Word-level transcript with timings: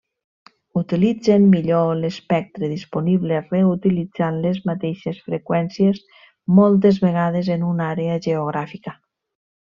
Utilitzen 0.79 1.43
millor 1.49 1.91
l’espectre 1.99 2.69
disponible 2.71 3.41
reutilitzant 3.51 4.39
les 4.47 4.59
mateixes 4.69 5.19
freqüències 5.29 6.01
moltes 6.61 6.99
vegades 7.09 7.51
en 7.57 7.67
una 7.73 7.91
àrea 7.97 8.17
geogràfica. 8.29 8.95